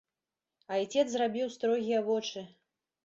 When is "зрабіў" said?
1.15-1.53